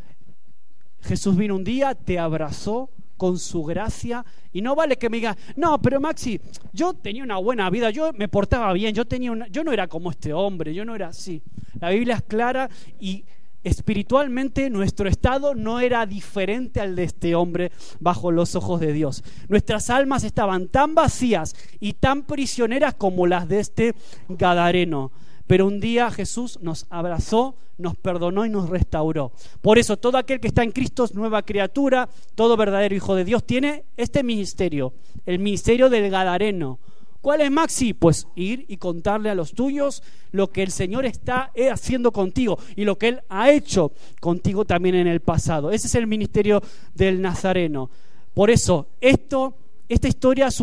Jesús 1.01 1.36
vino 1.36 1.58
un 1.58 1.65
día, 1.65 1.94
te 1.94 2.20
abrazó, 2.20 2.89
con 3.18 3.40
su 3.40 3.64
gracia. 3.64 4.24
Y 4.54 4.62
no 4.62 4.76
vale 4.76 4.98
que 4.98 5.10
me 5.10 5.18
diga, 5.18 5.36
no, 5.56 5.82
pero 5.82 6.00
Maxi, 6.00 6.40
yo 6.72 6.94
tenía 6.94 7.24
una 7.24 7.38
buena 7.38 7.70
vida, 7.70 7.90
yo 7.90 8.14
me 8.14 8.28
portaba 8.28 8.72
bien, 8.74 8.94
yo, 8.96 9.06
tenía 9.06 9.32
una, 9.32 9.48
yo 9.48 9.64
no 9.64 9.74
era 9.74 9.88
como 9.88 10.12
este 10.12 10.34
hombre, 10.34 10.74
yo 10.74 10.86
no 10.86 10.96
era 10.96 11.08
así. 11.10 11.42
La 11.80 11.90
Biblia 11.90 12.16
es 12.16 12.24
clara 12.24 12.70
y 13.00 13.26
espiritualmente 13.64 14.70
nuestro 14.70 15.10
estado 15.10 15.54
no 15.54 15.80
era 15.80 16.06
diferente 16.06 16.80
al 16.80 16.96
de 16.96 17.04
este 17.04 17.36
hombre 17.36 17.72
bajo 18.00 18.32
los 18.32 18.56
ojos 18.56 18.80
de 18.80 18.94
Dios. 18.94 19.24
Nuestras 19.50 19.90
almas 19.90 20.24
estaban 20.24 20.68
tan 20.68 20.96
vacías 20.96 21.56
y 21.80 21.94
tan 21.94 22.24
prisioneras 22.24 22.94
como 22.94 23.28
las 23.28 23.48
de 23.48 23.60
este 23.60 23.96
Gadareno. 24.30 25.12
Pero 25.48 25.66
un 25.66 25.80
día 25.80 26.12
Jesús 26.12 26.60
nos 26.62 26.86
abrazó, 26.89 27.56
nos 27.77 27.96
perdonó 27.96 28.46
y 28.46 28.50
nos 28.50 28.70
restauró. 28.70 29.32
Por 29.62 29.77
eso 29.77 29.98
todo 29.98 30.18
aquel 30.18 30.39
que 30.39 30.50
está 30.50 30.63
en 30.63 30.72
Cristo 30.72 31.06
es 31.06 31.16
nueva 31.16 31.44
criatura, 31.44 32.10
todo 32.36 32.58
verdadero 32.58 32.96
hijo 32.96 33.16
de 33.16 33.24
Dios 33.24 33.46
tiene 33.46 33.86
este 33.96 34.24
ministerio, 34.24 34.94
el 35.25 35.39
ministerio 35.39 35.89
del 35.89 36.10
Gadareno. 36.12 36.80
¿Cuál 37.22 37.42
es 37.42 37.51
Maxi? 37.51 37.94
Pues 37.94 38.27
ir 38.36 38.66
y 38.68 38.77
contarle 38.77 39.30
a 39.30 39.36
los 39.36 39.54
tuyos 39.54 40.04
lo 40.32 40.51
que 40.51 40.63
el 40.63 40.72
Señor 40.72 41.06
está 41.06 41.51
haciendo 41.72 42.12
contigo 42.12 42.60
y 42.75 42.86
lo 42.86 42.98
que 42.98 43.08
Él 43.10 43.22
ha 43.30 43.51
hecho 43.51 43.92
contigo 44.22 44.66
también 44.66 44.96
en 44.96 45.08
el 45.08 45.20
pasado. 45.20 45.72
Ese 45.72 45.88
es 45.88 45.96
el 45.96 46.08
ministerio 46.08 46.62
del 46.94 47.22
Nazareno. 47.22 47.89
Por 48.34 48.50
eso, 48.50 48.88
esto, 49.01 49.56
esta 49.89 50.08
historia 50.08 50.48
es 50.48 50.62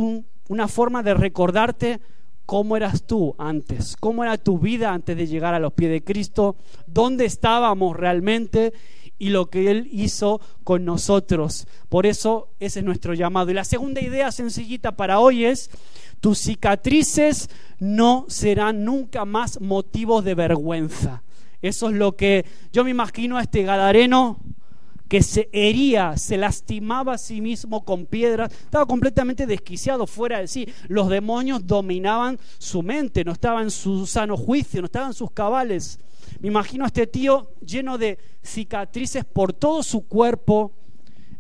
una 0.49 0.69
forma 0.69 1.03
de 1.03 1.15
recordarte 1.15 2.01
cómo 2.47 2.77
eras 2.77 3.05
tú 3.05 3.35
antes, 3.39 3.97
cómo 3.99 4.25
era 4.25 4.39
tu 4.39 4.59
vida 4.59 4.93
antes 4.93 5.17
de 5.17 5.27
llegar 5.27 5.55
a 5.55 5.59
los 5.59 5.73
pies 5.73 5.91
de 5.91 6.05
Cristo, 6.05 6.57
dónde 6.87 7.25
estábamos 7.25 7.97
realmente 7.97 8.73
y 9.19 9.31
lo 9.31 9.47
que 9.47 9.71
Él 9.71 9.89
hizo 9.93 10.41
con 10.65 10.85
nosotros. 10.85 11.67
Por 11.89 12.07
eso 12.07 12.51
ese 12.61 12.81
es 12.81 12.85
nuestro 12.85 13.15
llamado. 13.15 13.51
Y 13.51 13.55
la 13.55 13.65
segunda 13.65 14.01
idea 14.01 14.33
sencillita 14.33 14.97
para 14.97 15.21
hoy 15.21 15.45
es, 15.45 15.71
tus 16.21 16.39
cicatrices 16.39 17.49
no 17.79 18.27
serán 18.29 18.85
nunca 18.85 19.25
más 19.25 19.61
motivos 19.61 20.25
de 20.25 20.35
vergüenza. 20.35 21.23
Eso 21.63 21.89
es 21.89 21.95
lo 21.95 22.17
que 22.17 22.45
yo 22.73 22.85
me 22.85 22.91
imagino 22.91 23.39
a 23.39 23.43
este 23.43 23.63
Gadareno 23.63 24.39
que 25.09 25.23
se 25.23 25.49
hería, 25.53 26.17
se 26.17 26.37
lastimaba 26.37 27.15
a 27.15 27.19
sí 27.19 27.41
mismo 27.41 27.85
con 27.85 28.07
piedras, 28.07 28.53
estaba 28.53 28.87
completamente 28.87 29.47
desquiciado 29.47 30.07
fuera 30.07 30.39
de 30.39 30.49
sí. 30.49 30.69
Los 30.89 31.09
demonios 31.09 31.67
dominaban 31.67 32.39
su 32.59 32.83
mente, 32.83 33.25
no 33.25 33.33
estaba 33.33 33.63
en 33.63 33.71
su 33.71 34.07
sano 34.07 34.37
juicio, 34.37 34.81
no 34.81 34.87
estaba 34.87 35.07
en 35.07 35.15
sus 35.15 35.31
cabales. 35.31 35.99
Me 36.41 36.49
imagino 36.49 36.85
a 36.85 36.89
este 36.89 37.07
tío 37.07 37.51
lleno 37.65 37.99
de 37.99 38.19
cicatrices 38.43 39.25
por 39.25 39.53
todo 39.53 39.83
su 39.83 40.07
cuerpo. 40.07 40.73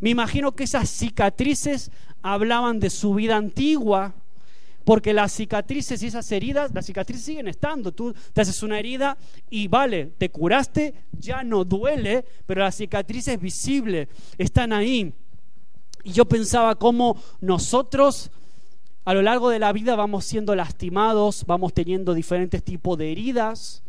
Me 0.00 0.10
imagino 0.10 0.52
que 0.52 0.64
esas 0.64 0.88
cicatrices 0.90 1.90
hablaban 2.22 2.80
de 2.80 2.90
su 2.90 3.14
vida 3.14 3.36
antigua, 3.36 4.14
porque 4.84 5.12
las 5.12 5.32
cicatrices 5.32 6.02
y 6.02 6.06
esas 6.06 6.30
heridas, 6.30 6.72
las 6.74 6.86
cicatrices 6.86 7.24
siguen 7.24 7.48
estando. 7.48 7.92
Tú 7.92 8.14
te 8.32 8.42
haces 8.42 8.62
una 8.62 8.78
herida 8.78 9.16
y 9.50 9.68
vale, 9.68 10.12
te 10.18 10.30
curaste, 10.30 10.94
ya 11.12 11.42
no 11.42 11.64
duele, 11.64 12.24
pero 12.46 12.60
las 12.60 12.76
cicatrices 12.76 13.40
visibles 13.40 14.08
están 14.38 14.72
ahí. 14.72 15.12
Y 16.04 16.12
yo 16.12 16.26
pensaba 16.26 16.74
cómo 16.74 17.20
nosotros 17.40 18.30
a 19.06 19.14
lo 19.14 19.22
largo 19.22 19.50
de 19.50 19.58
la 19.58 19.72
vida 19.72 19.96
vamos 19.96 20.24
siendo 20.24 20.54
lastimados, 20.54 21.44
vamos 21.46 21.72
teniendo 21.74 22.14
diferentes 22.14 22.62
tipos 22.62 22.96
de 22.98 23.12
heridas 23.12 23.82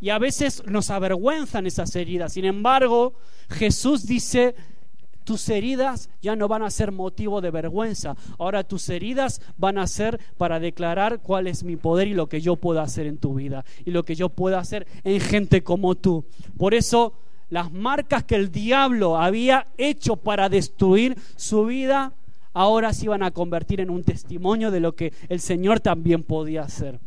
y 0.00 0.08
a 0.08 0.18
veces 0.18 0.62
nos 0.66 0.90
avergüenzan 0.90 1.66
esas 1.66 1.94
heridas. 1.94 2.32
Sin 2.32 2.46
embargo, 2.46 3.14
Jesús 3.50 4.06
dice, 4.06 4.54
tus 5.30 5.48
heridas 5.48 6.10
ya 6.20 6.34
no 6.34 6.48
van 6.48 6.64
a 6.64 6.70
ser 6.70 6.90
motivo 6.90 7.40
de 7.40 7.52
vergüenza. 7.52 8.16
Ahora 8.36 8.64
tus 8.64 8.88
heridas 8.88 9.40
van 9.56 9.78
a 9.78 9.86
ser 9.86 10.18
para 10.36 10.58
declarar 10.58 11.20
cuál 11.20 11.46
es 11.46 11.62
mi 11.62 11.76
poder 11.76 12.08
y 12.08 12.14
lo 12.14 12.28
que 12.28 12.40
yo 12.40 12.56
puedo 12.56 12.80
hacer 12.80 13.06
en 13.06 13.16
tu 13.16 13.34
vida 13.34 13.64
y 13.84 13.92
lo 13.92 14.04
que 14.04 14.16
yo 14.16 14.30
puedo 14.30 14.58
hacer 14.58 14.88
en 15.04 15.20
gente 15.20 15.62
como 15.62 15.94
tú. 15.94 16.24
Por 16.58 16.74
eso 16.74 17.12
las 17.48 17.70
marcas 17.70 18.24
que 18.24 18.34
el 18.34 18.50
diablo 18.50 19.18
había 19.18 19.68
hecho 19.78 20.16
para 20.16 20.48
destruir 20.48 21.16
su 21.36 21.64
vida, 21.64 22.12
ahora 22.52 22.92
se 22.92 23.04
iban 23.04 23.22
a 23.22 23.30
convertir 23.30 23.80
en 23.80 23.90
un 23.90 24.02
testimonio 24.02 24.72
de 24.72 24.80
lo 24.80 24.96
que 24.96 25.12
el 25.28 25.38
Señor 25.38 25.78
también 25.78 26.24
podía 26.24 26.62
hacer. 26.62 26.98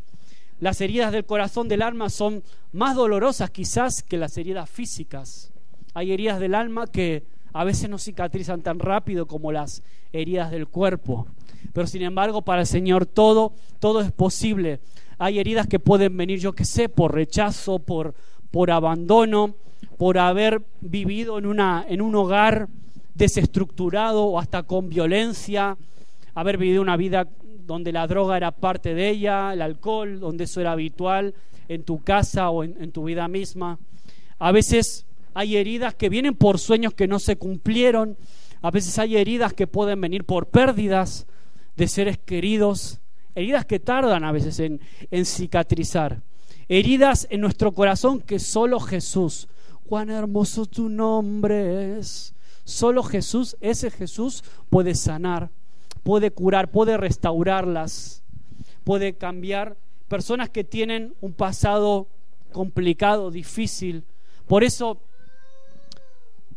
Las 0.61 0.79
heridas 0.79 1.11
del 1.11 1.25
corazón 1.25 1.67
del 1.67 1.81
alma 1.81 2.09
son 2.09 2.41
más 2.71 2.95
dolorosas 2.95 3.49
quizás 3.49 4.01
que 4.01 4.15
las 4.15 4.37
heridas 4.37 4.69
físicas. 4.69 5.51
Hay 5.93 6.13
heridas 6.13 6.39
del 6.39 6.55
alma 6.55 6.87
que 6.87 7.32
a 7.53 7.63
veces 7.63 7.89
no 7.89 8.00
cicatrizan 8.00 8.62
tan 8.62 8.79
rápido 8.79 9.27
como 9.27 9.51
las 9.51 9.83
heridas 10.12 10.51
del 10.51 10.67
cuerpo. 10.67 11.27
Pero 11.72 11.88
sin 11.88 12.01
embargo, 12.01 12.41
para 12.41 12.62
el 12.62 12.67
Señor 12.67 13.05
todo, 13.05 13.53
todo 13.79 14.01
es 14.01 14.12
posible. 14.12 14.79
Hay 15.19 15.39
heridas 15.39 15.67
que 15.67 15.79
pueden 15.79 16.17
venir, 16.17 16.39
yo 16.39 16.53
qué 16.53 16.65
sé, 16.65 16.89
por 16.89 17.13
rechazo, 17.13 17.79
por, 17.79 18.15
por 18.51 18.72
abandono, 18.72 19.55
por 19.98 20.17
haber 20.17 20.63
vivido 20.81 21.38
en, 21.38 21.45
una, 21.45 21.86
en 21.88 22.01
un 22.01 22.15
hogar 22.15 22.67
desestructurado 23.13 24.25
o 24.25 24.39
hasta 24.39 24.63
con 24.63 24.89
violencia, 24.89 25.77
haber 26.33 26.57
vivido 26.57 26.81
una 26.81 26.98
vida 26.98 27.27
donde 27.65 27.91
la 27.91 28.07
droga 28.07 28.36
era 28.36 28.51
parte 28.51 28.95
de 28.95 29.10
ella, 29.10 29.53
el 29.53 29.62
alcohol, 29.62 30.19
donde 30.19 30.45
eso 30.45 30.60
era 30.60 30.72
habitual 30.72 31.36
en 31.67 31.83
tu 31.83 32.03
casa 32.03 32.50
o 32.50 32.63
en, 32.63 32.75
en 32.81 32.91
tu 32.91 33.05
vida 33.05 33.27
misma. 33.27 33.77
A 34.39 34.51
veces 34.51 35.05
hay 35.33 35.57
heridas 35.57 35.95
que 35.95 36.09
vienen 36.09 36.35
por 36.35 36.59
sueños 36.59 36.93
que 36.93 37.07
no 37.07 37.19
se 37.19 37.35
cumplieron, 37.35 38.17
a 38.61 38.71
veces 38.71 38.97
hay 38.99 39.17
heridas 39.17 39.53
que 39.53 39.67
pueden 39.67 39.99
venir 39.99 40.23
por 40.25 40.47
pérdidas 40.47 41.27
de 41.75 41.87
seres 41.87 42.17
queridos, 42.17 43.01
heridas 43.35 43.65
que 43.65 43.79
tardan 43.79 44.23
a 44.23 44.31
veces 44.31 44.59
en, 44.59 44.79
en 45.11 45.25
cicatrizar, 45.25 46.21
heridas 46.67 47.27
en 47.29 47.41
nuestro 47.41 47.73
corazón 47.73 48.21
que 48.21 48.39
solo 48.39 48.79
Jesús, 48.79 49.47
cuán 49.85 50.09
hermoso 50.09 50.65
tu 50.65 50.89
nombre 50.89 51.99
es, 51.99 52.33
solo 52.63 53.03
Jesús, 53.03 53.57
ese 53.59 53.91
Jesús 53.91 54.43
puede 54.69 54.95
sanar, 54.95 55.49
puede 56.03 56.31
curar, 56.31 56.71
puede 56.71 56.97
restaurarlas, 56.97 58.23
puede 58.83 59.15
cambiar 59.15 59.77
personas 60.07 60.49
que 60.49 60.63
tienen 60.63 61.15
un 61.21 61.33
pasado 61.33 62.07
complicado, 62.51 63.31
difícil. 63.31 64.03
Por 64.47 64.63
eso 64.63 65.01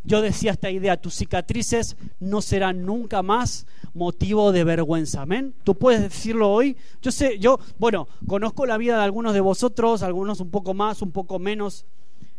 yo 0.06 0.22
decía 0.22 0.52
esta 0.52 0.70
idea, 0.70 1.00
tus 1.00 1.14
cicatrices 1.14 1.96
no 2.20 2.40
serán 2.40 2.86
nunca 2.86 3.22
más 3.22 3.66
motivo 3.92 4.52
de 4.52 4.62
vergüenza. 4.62 5.22
Amén. 5.22 5.52
Tú 5.64 5.74
puedes 5.74 6.00
decirlo 6.00 6.52
hoy. 6.52 6.76
Yo 7.02 7.10
sé, 7.10 7.38
yo, 7.38 7.58
bueno, 7.78 8.08
conozco 8.28 8.66
la 8.66 8.78
vida 8.78 8.96
de 8.98 9.02
algunos 9.04 9.34
de 9.34 9.40
vosotros, 9.40 10.02
algunos 10.02 10.40
un 10.40 10.50
poco 10.50 10.74
más, 10.74 11.02
un 11.02 11.10
poco 11.10 11.40
menos. 11.40 11.86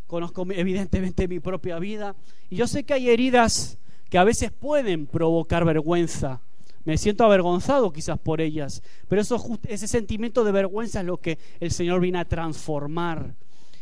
Conozco 0.08 0.48
evidentemente 0.50 1.28
mi 1.28 1.42
propia 1.42 1.78
vida. 1.78 2.16
Y 2.50 2.56
yo 2.56 2.68
sé 2.68 2.86
que 2.86 2.94
hay 2.94 3.10
heridas 3.10 3.78
que 4.10 4.18
a 4.18 4.24
veces 4.24 4.52
pueden 4.52 5.06
provocar 5.06 5.66
vergüenza. 5.66 6.40
Me 6.86 6.98
siento 6.98 7.26
avergonzado 7.26 7.92
quizás 7.92 8.18
por 8.18 8.40
ellas, 8.40 8.82
pero 9.10 9.22
eso, 9.22 9.44
ese 9.68 9.90
sentimiento 9.90 10.46
de 10.46 10.54
vergüenza 10.54 11.02
es 11.02 11.06
lo 11.06 11.18
que 11.18 11.38
el 11.60 11.72
Señor 11.72 12.00
viene 12.00 12.20
a 12.20 12.26
transformar 12.26 13.36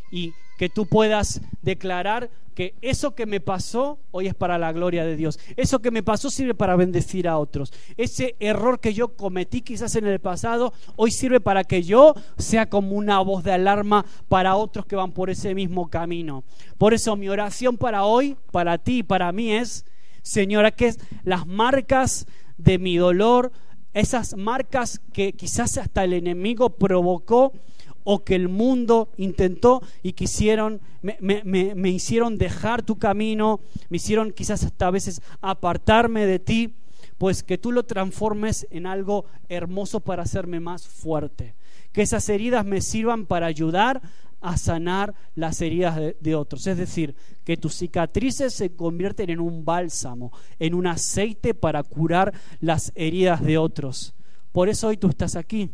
y 0.10 0.34
que 0.58 0.70
tú 0.70 0.86
puedas 0.86 1.42
declarar 1.62 2.30
que 2.56 2.74
eso 2.82 3.14
que 3.14 3.26
me 3.26 3.42
pasó 3.42 4.00
hoy 4.12 4.28
es 4.28 4.34
para 4.34 4.58
la 4.58 4.72
gloria 4.72 5.06
de 5.06 5.18
Dios. 5.18 5.38
Eso 5.58 5.80
que 5.80 5.92
me 5.92 6.02
pasó 6.02 6.30
sirve 6.30 6.56
para 6.56 6.78
bendecir 6.78 7.28
a 7.28 7.38
otros. 7.38 7.74
Ese 7.98 8.36
error 8.40 8.80
que 8.80 8.94
yo 8.94 9.10
cometí 9.10 9.62
quizás 9.62 9.96
en 9.96 10.08
el 10.08 10.20
pasado, 10.20 10.74
hoy 10.96 11.12
sirve 11.12 11.42
para 11.42 11.66
que 11.66 11.84
yo 11.84 12.16
sea 12.38 12.70
como 12.70 12.96
una 12.96 13.20
voz 13.20 13.44
de 13.44 13.52
alarma 13.52 14.06
para 14.30 14.56
otros 14.56 14.86
que 14.86 14.96
van 14.96 15.12
por 15.12 15.30
ese 15.30 15.54
mismo 15.54 15.90
camino. 15.90 16.46
Por 16.78 16.94
eso 16.94 17.16
mi 17.18 17.28
oración 17.28 17.78
para 17.78 18.06
hoy, 18.06 18.38
para 18.52 18.78
ti 18.78 19.00
y 19.00 19.04
para 19.04 19.32
mí 19.34 19.52
es, 19.52 19.86
Señora, 20.22 20.72
que 20.72 20.96
las 21.24 21.46
marcas 21.46 22.26
de 22.58 22.80
mi 22.80 22.96
dolor, 22.96 23.52
esas 23.94 24.36
marcas 24.36 25.02
que 25.14 25.34
quizás 25.34 25.78
hasta 25.78 26.06
el 26.06 26.14
enemigo 26.14 26.70
provocó, 26.70 27.54
o 28.06 28.24
que 28.24 28.36
el 28.36 28.48
mundo 28.48 29.10
intentó 29.18 29.82
y 30.02 30.14
quisieron, 30.14 30.80
me, 31.02 31.90
hicieron 31.90 32.38
dejar 32.38 32.84
tu 32.84 32.98
camino, 32.98 33.60
me 33.90 33.98
hicieron 33.98 34.32
quizás 34.32 34.64
hasta 34.64 34.88
a 34.88 34.92
veces 34.92 35.22
apartarme 35.42 36.26
de 36.26 36.40
ti, 36.40 36.76
pues 37.18 37.44
que 37.44 37.58
tú 37.58 37.72
lo 37.72 37.84
transformes 37.84 38.68
en 38.70 38.86
algo 38.86 39.26
hermoso 39.50 40.00
para 40.00 40.24
hacerme 40.24 40.60
más 40.60 40.88
fuerte. 40.88 41.56
Que 41.92 42.04
esas 42.04 42.30
heridas 42.30 42.64
me 42.64 42.82
sirvan 42.82 43.26
para 43.26 43.48
ayudar 43.48 44.02
a 44.40 44.58
sanar 44.58 45.16
las 45.34 45.60
heridas 45.62 45.96
de, 45.96 46.16
de, 46.20 46.36
otros. 46.36 46.68
Es 46.68 46.78
decir, 46.78 47.16
que 47.44 47.58
tus 47.58 47.74
cicatrices 47.74 48.54
se 48.54 48.76
convierten 48.76 49.32
en 49.32 49.40
un 49.40 49.66
bálsamo, 49.66 50.32
en 50.60 50.76
un 50.76 50.86
aceite 50.86 51.56
para 51.56 51.82
curar 51.82 52.34
las 52.60 52.92
heridas 52.94 53.42
de 53.44 53.58
otros. 53.58 54.14
Por 54.52 54.70
eso 54.70 54.90
hoy 54.90 54.98
tú 54.98 55.08
estás 55.08 55.36
aquí. 55.36 55.72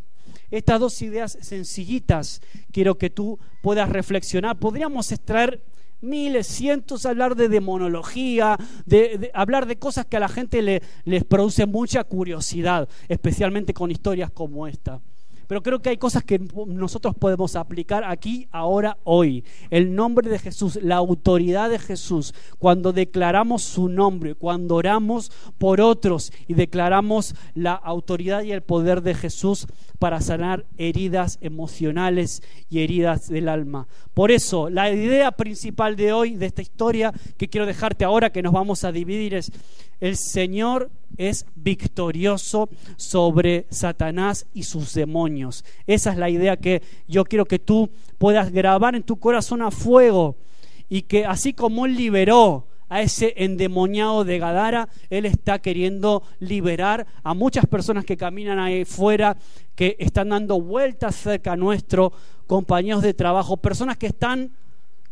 Estas 0.51 0.79
dos 0.79 1.01
ideas 1.01 1.37
sencillitas 1.41 2.41
quiero 2.71 2.97
que 2.97 3.09
tú 3.09 3.39
puedas 3.61 3.89
reflexionar. 3.89 4.59
Podríamos 4.59 5.11
extraer 5.11 5.63
miles, 6.01 6.47
cientos, 6.47 7.05
hablar 7.05 7.35
de 7.35 7.47
demonología, 7.47 8.57
de, 8.85 9.31
hablar 9.33 9.65
de 9.65 9.77
cosas 9.77 10.05
que 10.05 10.17
a 10.17 10.19
la 10.19 10.29
gente 10.29 10.61
le, 10.61 10.81
les 11.05 11.23
produce 11.23 11.65
mucha 11.65 12.03
curiosidad, 12.03 12.89
especialmente 13.07 13.73
con 13.73 13.91
historias 13.91 14.31
como 14.31 14.67
esta. 14.67 15.01
Pero 15.51 15.61
creo 15.61 15.81
que 15.81 15.89
hay 15.89 15.97
cosas 15.97 16.23
que 16.23 16.39
nosotros 16.65 17.13
podemos 17.13 17.57
aplicar 17.57 18.05
aquí, 18.05 18.47
ahora, 18.51 18.97
hoy. 19.03 19.43
El 19.69 19.95
nombre 19.95 20.29
de 20.29 20.39
Jesús, 20.39 20.79
la 20.81 20.95
autoridad 20.95 21.69
de 21.69 21.77
Jesús, 21.77 22.33
cuando 22.57 22.93
declaramos 22.93 23.61
su 23.61 23.89
nombre, 23.89 24.33
cuando 24.33 24.75
oramos 24.75 25.29
por 25.57 25.81
otros 25.81 26.31
y 26.47 26.53
declaramos 26.53 27.35
la 27.53 27.73
autoridad 27.73 28.43
y 28.43 28.53
el 28.53 28.61
poder 28.61 29.01
de 29.01 29.13
Jesús 29.13 29.67
para 29.99 30.21
sanar 30.21 30.65
heridas 30.77 31.37
emocionales 31.41 32.43
y 32.69 32.79
heridas 32.79 33.27
del 33.27 33.49
alma. 33.49 33.89
Por 34.13 34.31
eso, 34.31 34.69
la 34.69 34.89
idea 34.89 35.33
principal 35.33 35.97
de 35.97 36.13
hoy, 36.13 36.37
de 36.37 36.45
esta 36.45 36.61
historia 36.61 37.11
que 37.35 37.49
quiero 37.49 37.67
dejarte 37.67 38.05
ahora, 38.05 38.31
que 38.31 38.41
nos 38.41 38.53
vamos 38.53 38.85
a 38.85 38.93
dividir, 38.93 39.33
es 39.33 39.51
el 39.99 40.15
Señor 40.15 40.91
es 41.17 41.45
victorioso 41.55 42.69
sobre 42.95 43.65
Satanás 43.69 44.45
y 44.53 44.63
sus 44.63 44.93
demonios. 44.93 45.65
Esa 45.87 46.11
es 46.11 46.17
la 46.17 46.29
idea 46.29 46.57
que 46.57 46.81
yo 47.07 47.25
quiero 47.25 47.45
que 47.45 47.59
tú 47.59 47.89
puedas 48.17 48.51
grabar 48.51 48.95
en 48.95 49.03
tu 49.03 49.17
corazón 49.17 49.61
a 49.61 49.71
fuego 49.71 50.35
y 50.89 51.03
que 51.03 51.25
así 51.25 51.53
como 51.53 51.85
Él 51.85 51.95
liberó 51.95 52.67
a 52.89 53.01
ese 53.01 53.33
endemoniado 53.37 54.25
de 54.25 54.37
Gadara, 54.37 54.89
Él 55.09 55.25
está 55.25 55.59
queriendo 55.59 56.23
liberar 56.39 57.07
a 57.23 57.33
muchas 57.33 57.65
personas 57.65 58.03
que 58.03 58.17
caminan 58.17 58.59
ahí 58.59 58.83
fuera, 58.83 59.37
que 59.75 59.95
están 59.97 60.29
dando 60.29 60.59
vueltas 60.59 61.15
cerca 61.15 61.53
a 61.53 61.55
nuestro, 61.55 62.11
compañeros 62.47 63.01
de 63.01 63.13
trabajo, 63.13 63.55
personas 63.55 63.97
que 63.97 64.07
están 64.07 64.51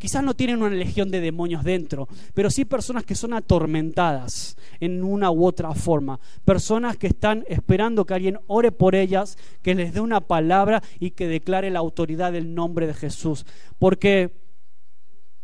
Quizás 0.00 0.24
no 0.24 0.32
tienen 0.32 0.62
una 0.62 0.74
legión 0.74 1.10
de 1.10 1.20
demonios 1.20 1.62
dentro, 1.62 2.08
pero 2.32 2.48
sí 2.48 2.64
personas 2.64 3.04
que 3.04 3.14
son 3.14 3.34
atormentadas 3.34 4.56
en 4.80 5.04
una 5.04 5.30
u 5.30 5.44
otra 5.44 5.74
forma. 5.74 6.18
Personas 6.46 6.96
que 6.96 7.08
están 7.08 7.44
esperando 7.48 8.06
que 8.06 8.14
alguien 8.14 8.38
ore 8.46 8.72
por 8.72 8.94
ellas, 8.94 9.36
que 9.60 9.74
les 9.74 9.92
dé 9.92 10.00
una 10.00 10.22
palabra 10.22 10.82
y 11.00 11.10
que 11.10 11.28
declare 11.28 11.68
la 11.68 11.80
autoridad 11.80 12.32
del 12.32 12.54
nombre 12.54 12.86
de 12.86 12.94
Jesús. 12.94 13.44
Porque 13.78 14.32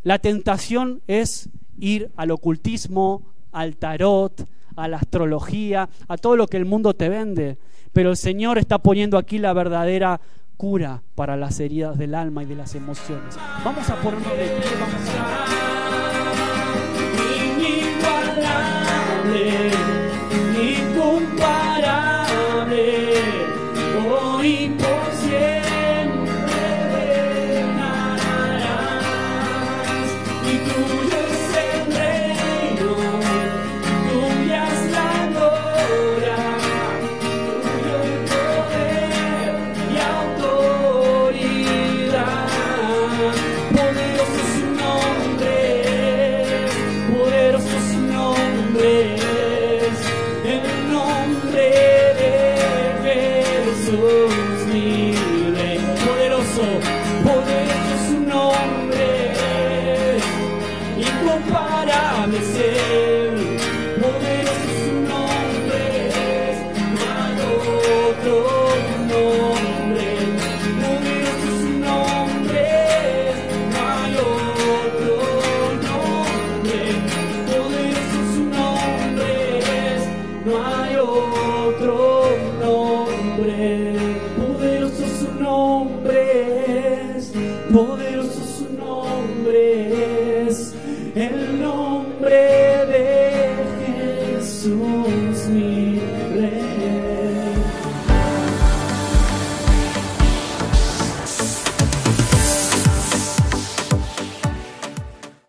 la 0.02 0.20
tentación 0.20 1.02
es 1.06 1.50
ir 1.78 2.10
al 2.16 2.30
ocultismo, 2.30 3.34
al 3.52 3.76
tarot, 3.76 4.48
a 4.74 4.88
la 4.88 4.96
astrología, 4.96 5.90
a 6.08 6.16
todo 6.16 6.34
lo 6.34 6.46
que 6.46 6.56
el 6.56 6.64
mundo 6.64 6.94
te 6.94 7.10
vende. 7.10 7.58
Pero 7.92 8.08
el 8.08 8.16
Señor 8.16 8.56
está 8.56 8.78
poniendo 8.78 9.18
aquí 9.18 9.38
la 9.38 9.52
verdadera 9.52 10.18
cura 10.56 11.02
para 11.14 11.36
las 11.36 11.60
heridas 11.60 11.98
del 11.98 12.14
alma 12.14 12.42
y 12.42 12.46
de 12.46 12.56
las 12.56 12.74
emociones. 12.74 13.36
Vamos 13.64 13.88
a 13.90 13.96
ponernos 13.96 14.30
de 14.32 14.46
pie, 14.46 14.70
vamos 14.80 15.08
a... 15.10 15.46